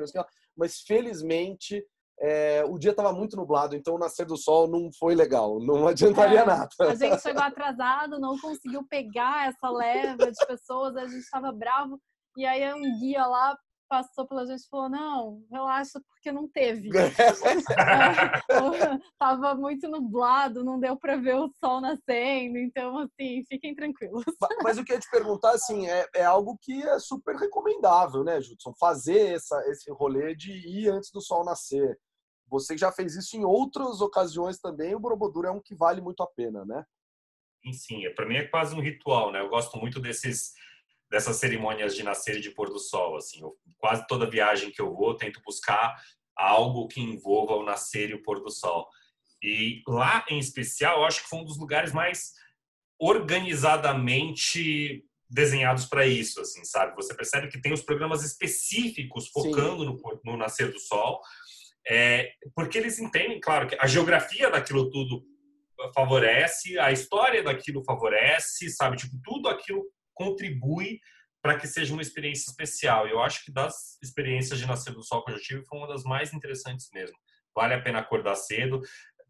[0.56, 1.86] mas felizmente
[2.20, 5.88] é, o dia estava muito nublado, então o nascer do sol não foi legal, não
[5.88, 6.70] adiantaria é, nada.
[6.80, 12.00] A gente chegou atrasado, não conseguiu pegar essa leva de pessoas, a gente estava bravo,
[12.38, 13.58] e aí um guia lá
[13.96, 16.90] passou pela gente e falou: não, relaxa, porque não teve.
[19.18, 24.24] Tava muito nublado, não deu para ver o sol nascendo, então, assim, fiquem tranquilos.
[24.62, 28.24] Mas, o que eu ia te perguntar, assim, é, é algo que é super recomendável,
[28.24, 28.74] né, Judson?
[28.78, 31.98] Fazer essa, esse rolê de ir antes do sol nascer.
[32.48, 36.22] Você já fez isso em outras ocasiões também, o Borobudur é um que vale muito
[36.22, 36.84] a pena, né?
[37.64, 38.14] Sim, sim.
[38.14, 39.40] Para mim é quase um ritual, né?
[39.40, 40.54] Eu gosto muito desses
[41.16, 43.40] dessas cerimônias de nascer e de pôr do sol, assim.
[43.40, 45.96] Eu, quase toda viagem que eu vou, eu tento buscar
[46.36, 48.86] algo que envolva o nascer e o pôr do sol.
[49.42, 52.34] E lá, em especial, eu acho que foi um dos lugares mais
[53.00, 56.94] organizadamente desenhados para isso, assim, sabe?
[56.98, 61.22] Você percebe que tem os programas específicos focando no, no, nascer do sol,
[61.88, 65.24] é, porque eles entendem, claro, que a geografia daquilo tudo
[65.94, 68.98] favorece, a história daquilo favorece, sabe?
[68.98, 71.00] Tipo, tudo aquilo contribui
[71.46, 73.08] para que seja uma experiência especial.
[73.08, 76.04] Eu acho que das experiências de nascer do sol que eu tive, foi uma das
[76.04, 77.16] mais interessantes mesmo.
[77.56, 78.82] Vale a pena acordar cedo.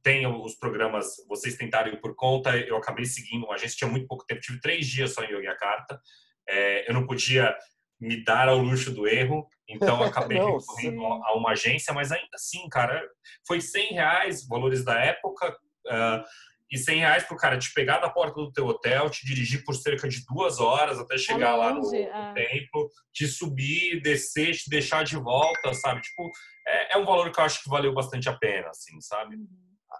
[0.02, 4.26] tem os programas, vocês tentarem por conta, eu acabei seguindo uma agência, tinha muito pouco
[4.26, 6.00] tempo, tive três dias só em Yogyakarta,
[6.48, 7.54] é, eu não podia
[8.00, 11.22] me dar ao luxo do erro, então acabei não, recorrendo sim.
[11.26, 13.04] a uma agência, mas ainda assim, cara,
[13.48, 15.52] foi 100 reais, valores da época,
[15.88, 16.24] uh,
[16.72, 19.76] e 100 reais pro cara te pegar da porta do teu hotel, te dirigir por
[19.76, 22.34] cerca de duas horas até chegar é lá no, no é.
[22.34, 26.02] templo, te subir, descer, te deixar de volta, sabe?
[26.02, 26.30] Tipo,
[26.68, 29.36] é, é, um valor que eu acho que valeu bastante a pena, assim, sabe?
[29.36, 29.48] Uhum.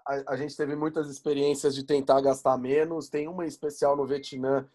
[0.06, 3.08] A, a, gente teve muitas experiências de tentar gastar menos.
[3.08, 4.68] Tem uma especial no Vietnã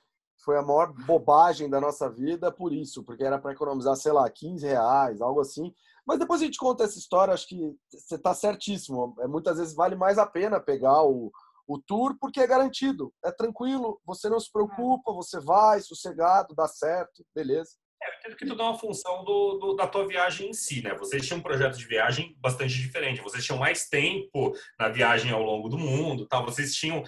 [0.44, 4.30] foi a maior bobagem da nossa vida por isso, porque era para economizar, sei lá,
[4.30, 5.74] 15 reais, algo assim.
[6.06, 9.16] Mas depois a gente conta essa história, acho que você está certíssimo.
[9.20, 11.32] É, muitas vezes vale mais a pena pegar o,
[11.74, 16.68] o tour porque é garantido, é tranquilo, você não se preocupa, você vai sossegado, dá
[16.68, 17.72] certo, beleza.
[18.04, 20.96] É, que tudo é uma função do, do, da tua viagem em si, né?
[20.96, 23.22] Vocês tinham um projeto de viagem bastante diferente.
[23.22, 26.44] Vocês tinham mais tempo na viagem ao longo do mundo, tal.
[26.44, 27.04] Vocês tinham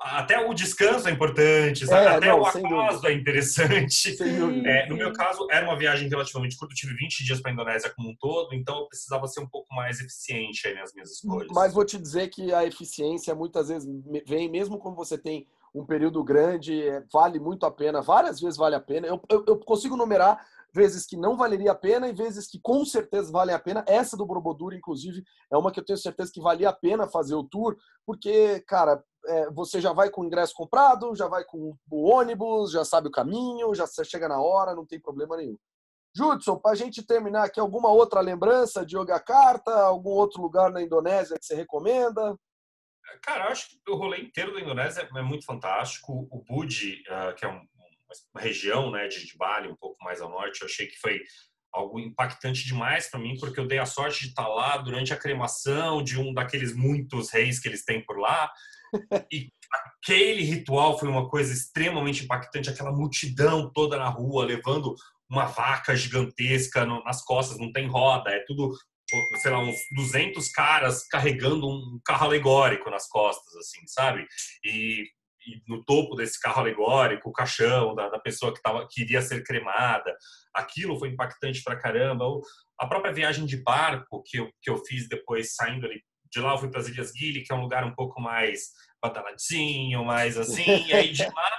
[0.00, 1.84] até o descanso é importante?
[1.90, 4.16] É, até não, o acaso é interessante.
[4.70, 7.54] É, no meu caso, era uma viagem relativamente curta, eu tive 20 dias para a
[7.54, 11.10] Indonésia como um todo, então eu precisava ser um pouco mais eficiente aí nas minhas
[11.12, 11.48] escolhas.
[11.52, 13.88] Mas vou te dizer que a eficiência muitas vezes
[14.26, 18.56] vem, mesmo quando você tem um período grande, é, vale muito a pena, várias vezes
[18.56, 19.06] vale a pena.
[19.06, 22.84] Eu, eu, eu consigo numerar vezes que não valeria a pena e vezes que com
[22.84, 23.84] certeza vale a pena.
[23.86, 27.34] Essa do Borobudur, inclusive, é uma que eu tenho certeza que valia a pena fazer
[27.34, 31.76] o tour, porque, cara, é, você já vai com o ingresso comprado, já vai com
[31.90, 35.56] o ônibus, já sabe o caminho, já chega na hora, não tem problema nenhum.
[36.14, 40.82] Judson, para a gente terminar aqui, alguma outra lembrança de Yogyakarta, algum outro lugar na
[40.82, 42.36] Indonésia que você recomenda?
[43.22, 46.28] Cara, acho que o rolê inteiro da Indonésia é muito fantástico.
[46.30, 47.60] O Budi, uh, que é um,
[48.34, 51.20] uma região né, de, Bali, um pouco mais ao norte, eu achei que foi
[51.72, 55.16] algo impactante demais para mim, porque eu dei a sorte de estar lá durante a
[55.16, 58.50] cremação de um daqueles muitos reis que eles têm por lá.
[59.32, 59.48] E
[60.00, 64.94] aquele ritual foi uma coisa extremamente impactante, aquela multidão toda na rua levando
[65.30, 68.72] uma vaca gigantesca nas costas, não tem roda, é tudo,
[69.40, 74.26] sei lá, uns 200 caras carregando um carro alegórico nas costas, assim, sabe?
[74.64, 75.04] E,
[75.46, 79.22] e no topo desse carro alegórico, o caixão da, da pessoa que, tava, que iria
[79.22, 80.16] ser cremada,
[80.52, 82.24] aquilo foi impactante pra caramba.
[82.78, 86.52] A própria viagem de barco que eu, que eu fiz depois, saindo ali de lá
[86.52, 90.36] eu fui para as Ilhas Gili, que é um lugar um pouco mais bataladinho, mais
[90.36, 90.86] assim.
[90.86, 91.58] e aí de lá,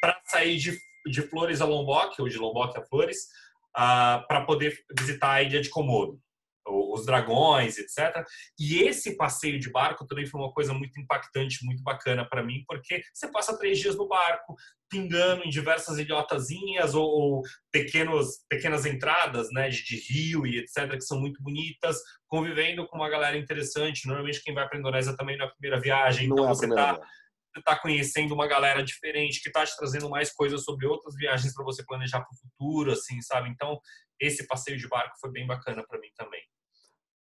[0.00, 3.28] para sair de, de Flores a Lombok, ou de Lombok a Flores, uh,
[3.76, 6.20] ah, para poder visitar a Ilha de Komodo
[6.66, 8.24] os dragões, etc.
[8.58, 12.64] E esse passeio de barco também foi uma coisa muito impactante, muito bacana para mim,
[12.66, 14.54] porque você passa três dias no barco,
[14.88, 17.42] pingando em diversas ilhotazinhas ou, ou
[17.72, 22.96] pequenos, pequenas entradas né, de, de, rio e etc., que são muito bonitas, convivendo com
[22.96, 24.06] uma galera interessante.
[24.06, 27.00] Normalmente quem vai para a Indonésia também na primeira viagem, não então é você está
[27.58, 31.64] está conhecendo uma galera diferente, que está te trazendo mais coisas sobre outras viagens para
[31.64, 33.48] você planejar para o futuro, assim, sabe?
[33.50, 33.78] Então,
[34.20, 36.42] esse passeio de barco foi bem bacana para mim também.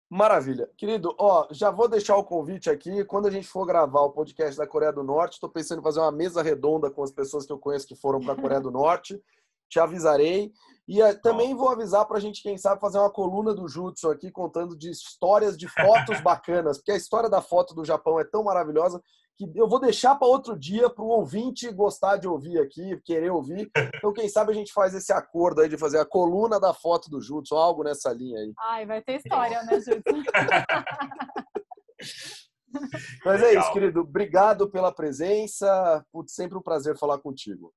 [0.09, 0.67] Maravilha.
[0.75, 3.05] Querido, ó, já vou deixar o convite aqui.
[3.05, 5.99] Quando a gente for gravar o podcast da Coreia do Norte, estou pensando em fazer
[5.99, 8.71] uma mesa redonda com as pessoas que eu conheço que foram para a Coreia do
[8.71, 9.21] Norte.
[9.69, 10.51] Te avisarei.
[10.87, 14.09] E uh, também vou avisar para a gente, quem sabe, fazer uma coluna do Jutsu
[14.09, 18.23] aqui contando de histórias de fotos bacanas, porque a história da foto do Japão é
[18.23, 18.99] tão maravilhosa
[19.39, 23.31] que eu vou deixar para outro dia para o ouvinte gostar de ouvir aqui, querer
[23.31, 23.71] ouvir.
[23.95, 27.09] Então, quem sabe a gente faz esse acordo aí de fazer a coluna da foto
[27.09, 28.51] do Jutsu, algo nessa linha aí.
[28.59, 30.03] Ai, vai ter história, né, Jutsu?
[33.25, 34.01] Mas é isso, querido.
[34.01, 36.05] Obrigado pela presença.
[36.11, 37.73] Putz, sempre um prazer falar contigo.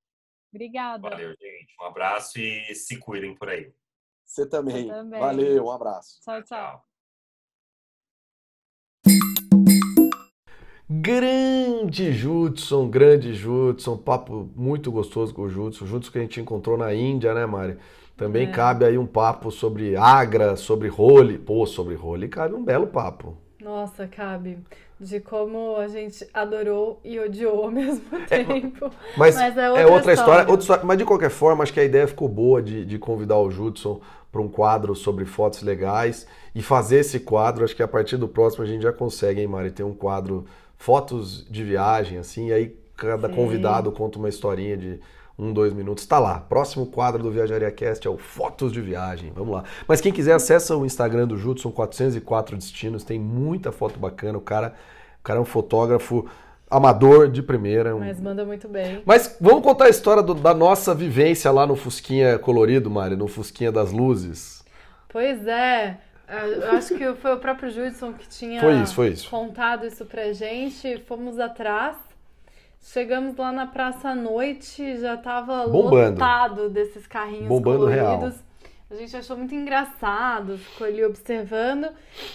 [0.53, 1.09] Obrigada.
[1.09, 1.73] Valeu, gente.
[1.81, 3.73] Um abraço e se cuidem por aí.
[4.25, 4.87] Você também.
[4.87, 5.19] também.
[5.19, 6.21] Valeu, um abraço.
[6.21, 6.92] Tchau, tchau.
[10.89, 16.77] Grande Judson, grande Judson, papo muito gostoso com o Judson, Judson que a gente encontrou
[16.77, 17.77] na Índia, né, Mari?
[18.17, 18.51] Também é.
[18.51, 21.37] cabe aí um papo sobre Agra, sobre role.
[21.37, 23.35] Pô, sobre role cabe um belo papo.
[23.61, 24.59] Nossa, cabe.
[24.99, 28.91] De como a gente adorou e odiou ao mesmo é, tempo.
[29.17, 30.41] mas, mas, é outra, é outra história.
[30.41, 30.51] história.
[30.51, 30.81] Outra.
[30.83, 34.01] Mas de qualquer forma, acho que a ideia ficou boa de, de convidar o Judson
[34.31, 37.63] para um quadro sobre fotos legais e fazer esse quadro.
[37.63, 39.71] Acho que a partir do próximo a gente já consegue, hein, Mari?
[39.71, 40.45] Ter um quadro
[40.83, 43.35] fotos de viagem, assim, e aí cada Sim.
[43.35, 44.99] convidado conta uma historinha de
[45.39, 46.05] um, dois minutos.
[46.05, 46.41] Tá lá.
[46.41, 49.31] Próximo quadro do Viajaria Cast é o Fotos de Viagem.
[49.33, 49.63] Vamos lá.
[49.87, 53.05] Mas quem quiser, acessa o Instagram do Judson, 404 destinos.
[53.05, 54.37] Tem muita foto bacana.
[54.37, 54.73] O cara,
[55.21, 56.29] o cara é um fotógrafo
[56.69, 57.95] amador de primeira.
[57.95, 59.01] Mas manda muito bem.
[59.05, 63.29] Mas vamos contar a história do, da nossa vivência lá no Fusquinha Colorido, Mari, no
[63.29, 64.65] Fusquinha das Luzes.
[65.07, 65.97] Pois é.
[66.27, 69.29] Eu acho que foi o próprio Judson que tinha foi isso, foi isso.
[69.29, 70.97] contado isso pra gente.
[71.07, 71.97] Fomos atrás.
[72.81, 76.11] Chegamos lá na praça à noite, já tava Bombando.
[76.19, 78.03] lotado desses carrinhos Bombando coloridos.
[78.03, 78.33] real.
[78.91, 81.87] A gente achou muito engraçado, ficou ali observando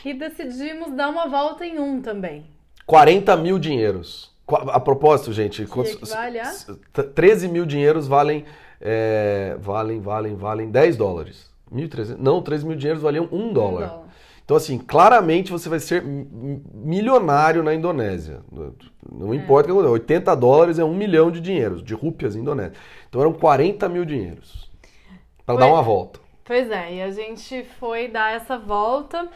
[0.05, 2.47] e decidimos dar uma volta em um também.
[2.87, 4.35] 40 mil dinheiros.
[4.49, 6.27] A propósito, gente, quantos- a?
[6.29, 6.75] s-
[7.15, 8.47] 13 mil dinheiros valem,
[8.81, 11.49] é, valem, valem, valem 10 dólares.
[11.73, 14.05] 1.300, não, 13 mil dinheiros valiam 1 dólar.
[14.45, 18.41] Então, assim, claramente você vai ser mi- mi- milionário na Indonésia.
[19.13, 19.93] Não importa o que aconteça.
[19.93, 22.79] 80 dólares é um milhão de dinheiros, de rúpias indonésias.
[23.09, 24.71] Então eram 40 mil dinheiros.
[25.45, 26.19] Para dar uma volta.
[26.45, 29.29] Pois é, e a gente foi dar essa volta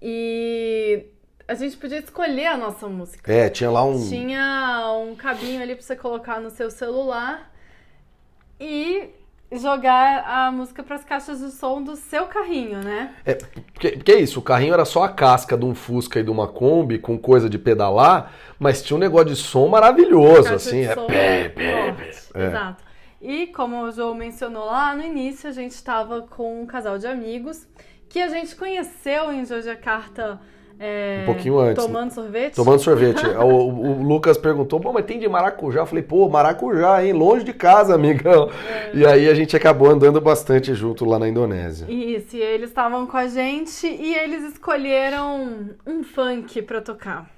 [0.00, 1.06] e
[1.48, 3.32] a gente podia escolher a nossa música.
[3.32, 3.98] É, tinha lá um.
[4.08, 7.52] Tinha um cabinho ali pra você colocar no seu celular
[8.60, 9.10] e
[9.52, 13.14] jogar a música pras caixas de som do seu carrinho, né?
[13.24, 16.22] É, porque, porque é isso, o carrinho era só a casca de um Fusca e
[16.22, 20.84] de uma Kombi com coisa de pedalar, mas tinha um negócio de som maravilhoso, assim.
[20.84, 22.10] É pé, pé, pé.
[22.34, 22.46] É.
[22.46, 22.84] Exato.
[23.20, 27.06] E como o João mencionou lá no início, a gente estava com um casal de
[27.06, 27.66] amigos
[28.08, 30.38] que a gente conheceu em Yogyakarta
[30.86, 32.54] é, Um pouquinho antes, tomando sorvete.
[32.54, 33.26] Tomando sorvete.
[33.38, 35.80] o, o- Lucas perguntou, pô, mas tem de maracujá?
[35.80, 37.12] Eu falei, pô, maracujá, hein?
[37.12, 38.50] Longe de casa, amigão.
[38.92, 41.86] E aí a gente acabou andando bastante junto lá na Indonésia.
[41.90, 47.30] Isso, e eles estavam com a gente e eles escolheram um funk pra tocar.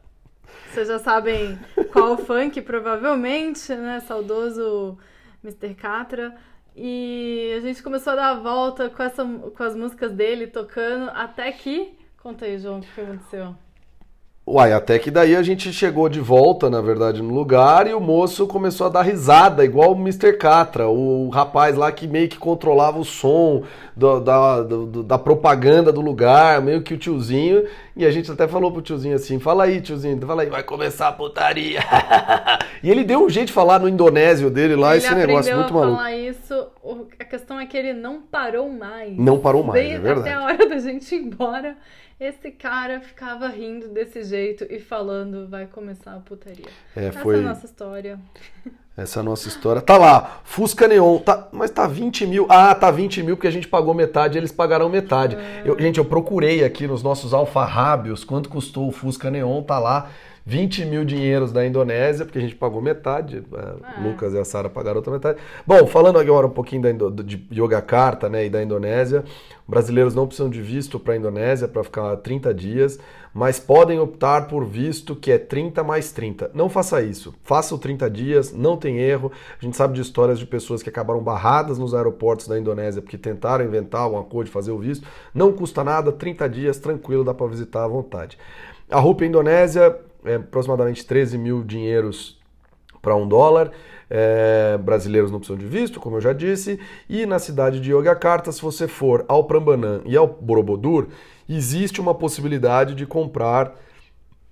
[0.73, 1.59] Vocês já sabem
[1.93, 4.01] qual funk, provavelmente, né?
[4.07, 4.97] Saudoso
[5.45, 5.75] Mr.
[5.75, 6.35] Catra.
[6.77, 11.11] E a gente começou a dar a volta com, essa, com as músicas dele tocando,
[11.11, 11.99] até que.
[12.19, 13.57] Conta aí, João, o que aconteceu?
[14.53, 18.01] Uai, até que daí a gente chegou de volta, na verdade, no lugar e o
[18.01, 20.33] moço começou a dar risada, igual o Mr.
[20.37, 23.63] Catra, o rapaz lá que meio que controlava o som
[23.95, 27.65] do- da, do- da propaganda do lugar, meio que o tiozinho.
[27.97, 31.07] E a gente até falou pro tiozinho assim: fala aí, tiozinho, fala aí, vai começar
[31.09, 31.79] a putaria.
[32.83, 35.71] e ele deu um jeito de falar no indonésio dele lá, ele esse negócio muito
[35.71, 35.97] a maluco.
[35.97, 36.67] falar isso.
[37.21, 39.17] A questão é que ele não parou mais.
[39.17, 40.29] Não parou mais, Desde é verdade.
[40.29, 41.77] Até a hora da gente ir embora,
[42.21, 46.67] esse cara ficava rindo desse jeito e falando, vai começar a putaria.
[46.95, 47.37] É, Essa foi.
[47.37, 48.21] é a nossa história.
[48.97, 49.81] Essa é a nossa história.
[49.81, 51.19] Tá lá, Fusca Neon.
[51.21, 52.47] Tá, mas tá 20 mil.
[52.51, 55.39] Ah, tá 20 mil porque a gente pagou metade eles pagaram metade.
[55.65, 59.63] Eu- gente, eu procurei aqui nos nossos alfarrábios quanto custou o Fusca Neon.
[59.63, 60.11] Tá lá,
[60.45, 63.39] 20 mil dinheiros da Indonésia, porque a gente pagou metade.
[63.53, 64.01] é, Ah.
[64.01, 65.39] O Lucas e a Sara pagaram outra metade.
[65.67, 69.25] Bom, falando agora um pouquinho da, de Yogyakarta né, e da Indonésia.
[69.67, 72.99] Brasileiros não precisam de visto para a Indonésia para ficar 30 dias,
[73.33, 76.51] mas podem optar por visto que é 30 mais 30.
[76.53, 77.33] Não faça isso.
[77.45, 79.31] Faça o 30 dias, não tem erro.
[79.61, 83.17] A gente sabe de histórias de pessoas que acabaram barradas nos aeroportos da Indonésia porque
[83.17, 85.07] tentaram inventar alguma coisa de fazer o visto.
[85.33, 88.37] Não custa nada, 30 dias, tranquilo, dá para visitar à vontade.
[88.91, 92.39] A rúpia indonésia é aproximadamente 13 mil dinheiros
[93.01, 93.73] para um dólar.
[94.09, 96.81] É, brasileiros não precisam de visto, como eu já disse.
[97.09, 101.09] E na cidade de Yogyakarta, se você for ao Prambanan e ao Borobudur,
[101.49, 103.77] existe uma possibilidade de comprar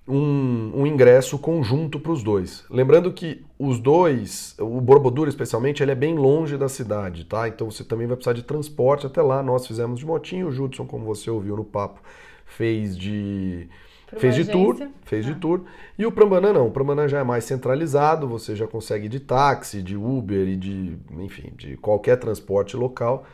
[0.07, 2.65] um, um ingresso conjunto para os dois.
[2.69, 7.47] Lembrando que os dois, o Borobudur especialmente, ele é bem longe da cidade, tá?
[7.47, 9.43] Então você também vai precisar de transporte até lá.
[9.43, 12.01] Nós fizemos de motinho, o Judson, como você ouviu no papo,
[12.45, 13.69] fez de
[14.17, 15.37] fez de tour, fez de Ah.
[15.39, 15.61] tour.
[15.97, 19.81] E o Prambanan não, o Prambanan já é mais centralizado, você já consegue de táxi,
[19.81, 23.25] de Uber e de, enfim, de qualquer transporte local.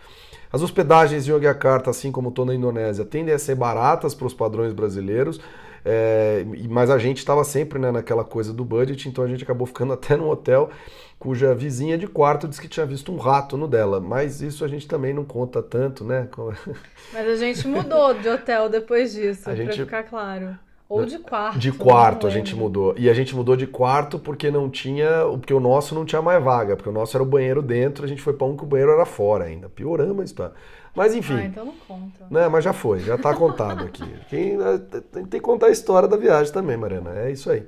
[0.51, 4.33] As hospedagens em Yogyakarta, assim como toda a Indonésia, tendem a ser baratas para os
[4.33, 5.39] padrões brasileiros,
[5.86, 9.67] é, mas a gente estava sempre né, naquela coisa do budget, então a gente acabou
[9.67, 10.69] ficando até num hotel
[11.17, 14.67] cuja vizinha de quarto disse que tinha visto um rato no dela, mas isso a
[14.67, 16.28] gente também não conta tanto, né?
[17.13, 20.58] Mas a gente mudou de hotel depois disso, A pra gente- ficar claro.
[20.88, 21.58] Ou de quarto.
[21.58, 22.93] De quarto a gente mudou.
[22.95, 25.26] E a gente mudou de quarto porque não tinha.
[25.32, 26.76] Porque o nosso não tinha mais vaga.
[26.76, 28.91] Porque o nosso era o banheiro dentro, a gente foi pra um que o banheiro
[28.91, 29.67] era fora ainda.
[29.67, 30.54] Pioramos a história.
[30.95, 31.36] Mas enfim.
[31.36, 32.25] Ah, então não conta.
[32.31, 34.03] Né, mas já foi, já tá contado aqui.
[34.29, 37.12] Quem, eh, tem que contar a história da viagem também, Mariana.
[37.19, 37.67] É isso aí.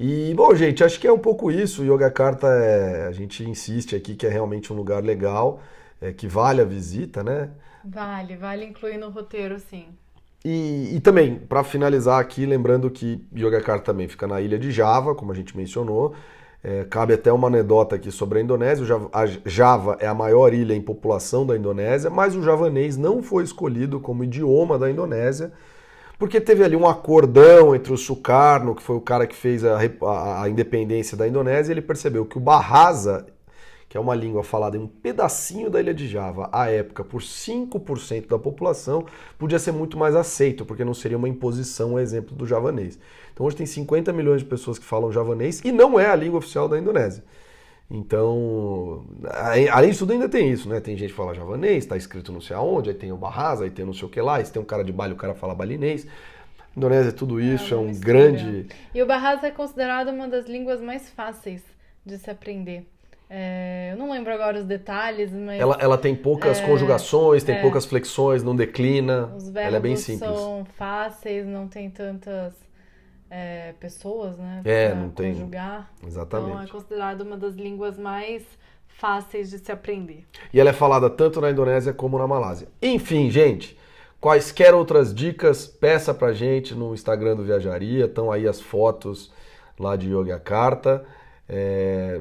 [0.00, 1.82] E, bom, gente, acho que é um pouco isso.
[1.82, 5.60] O Yogyakarta, é, a gente insiste aqui que é realmente um lugar legal,
[6.00, 7.50] é, que vale a visita, né?
[7.84, 9.86] Vale, vale incluir no roteiro, sim.
[10.44, 15.14] E, e também, para finalizar aqui, lembrando que Yogyakarta também fica na ilha de Java,
[15.14, 16.14] como a gente mencionou.
[16.64, 18.84] É, cabe até uma anedota aqui sobre a Indonésia.
[18.84, 22.96] O Java, a Java é a maior ilha em população da Indonésia, mas o javanês
[22.96, 25.52] não foi escolhido como idioma da Indonésia,
[26.18, 29.78] porque teve ali um acordão entre o Sukarno, que foi o cara que fez a,
[30.02, 33.26] a- a independência da Indonésia, e ele percebeu que o Bahasa,
[33.88, 37.22] que é uma língua falada em um pedacinho da ilha de Java, à época, por
[37.22, 39.04] 5% da população,
[39.38, 42.98] podia ser muito mais aceito, porque não seria uma imposição, um exemplo do javanês.
[43.32, 46.38] Então hoje tem 50 milhões de pessoas que falam javanês e não é a língua
[46.38, 47.24] oficial da Indonésia.
[47.90, 49.04] Então,
[49.70, 50.80] além disso tudo ainda tem isso, né?
[50.80, 53.70] Tem gente que fala javanês, está escrito não sei aonde, aí tem o Bahasa, aí
[53.70, 55.54] tem não sei o que lá, aí tem um cara de Bali, o cara fala
[55.54, 56.06] balinês.
[56.74, 58.66] Indonésia é tudo isso, é, é um grande...
[58.94, 61.62] E o Bahasa é considerado uma das línguas mais fáceis
[62.04, 62.86] de se aprender.
[63.28, 65.58] É, eu não lembro agora os detalhes, mas.
[65.58, 69.32] Ela, ela tem poucas é, conjugações, tem é, poucas flexões, não declina.
[69.34, 70.30] Os verbos ela é bem simples.
[70.30, 72.52] são fáceis, não tem tantas
[73.34, 74.60] é, pessoas, né?
[74.62, 75.32] É, não tem.
[75.32, 75.90] Conjugar.
[76.06, 76.50] Exatamente.
[76.50, 78.44] Então é considerada uma das línguas mais
[78.86, 80.26] fáceis de se aprender.
[80.52, 82.68] E ela é falada tanto na Indonésia como na Malásia.
[82.82, 83.78] Enfim, gente.
[84.20, 88.04] Quaisquer outras dicas, peça pra gente no Instagram do Viajaria.
[88.04, 89.32] Estão aí as fotos
[89.80, 91.02] lá de Yogyakarta.
[91.48, 92.20] É,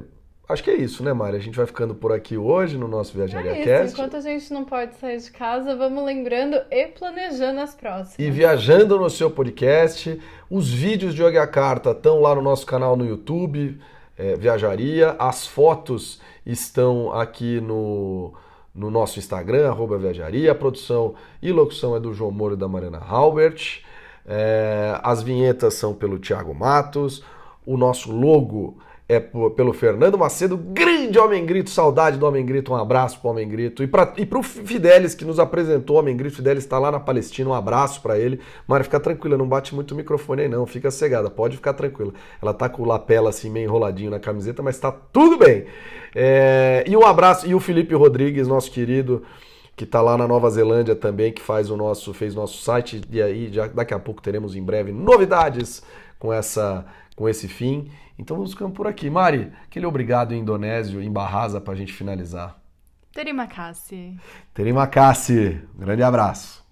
[0.52, 1.38] Acho que é isso, né, Mari?
[1.38, 3.94] A gente vai ficando por aqui hoje no nosso Viajaria é Cast.
[3.94, 8.20] Enquanto a gente não pode sair de casa, vamos lembrando e planejando as próximas.
[8.20, 10.20] E viajando no seu podcast.
[10.50, 13.80] Os vídeos de Yogyakarta estão lá no nosso canal no YouTube,
[14.18, 15.16] é, Viajaria.
[15.18, 18.34] As fotos estão aqui no,
[18.76, 20.52] no nosso Instagram, arroba Viajaria.
[20.52, 23.84] A produção e locução é do João Moro e da Mariana Halbert.
[24.28, 27.24] É, as vinhetas são pelo Thiago Matos.
[27.66, 28.78] O nosso logo
[29.12, 33.46] é pelo Fernando Macedo, grande Homem Grito, saudade do Homem Grito, um abraço pro Homem
[33.46, 33.84] Grito.
[33.84, 37.00] E para e pro Fidelis, que nos apresentou o Homem Grito, Fidelis está lá na
[37.00, 38.40] Palestina, um abraço para ele.
[38.66, 42.14] Mari, fica tranquila, não bate muito o microfone aí não, fica cegada, pode ficar tranquila.
[42.42, 45.66] Ela tá com o lapela assim meio enroladinho na camiseta, mas tá tudo bem.
[46.16, 46.86] É...
[46.88, 49.24] E um abraço, e o Felipe Rodrigues, nosso querido,
[49.76, 53.22] que está lá na Nova Zelândia também, que faz o nosso, fez nosso site, e
[53.22, 55.84] aí já, daqui a pouco teremos em breve novidades
[56.18, 57.90] com essa com esse fim.
[58.22, 59.10] Então vamos ficando por aqui.
[59.10, 62.56] Mari, aquele obrigado em indonésio, em Barrasa, para a gente finalizar.
[63.12, 64.20] Terima kasih.
[64.54, 65.68] Terima kasih.
[65.76, 66.64] grande abraço.